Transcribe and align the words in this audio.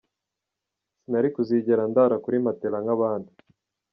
Sinari 0.99 1.29
kuzigera 1.35 1.83
ndara 1.91 2.15
kuri 2.23 2.37
matela 2.45 2.77
nk’abandi”. 2.83 3.31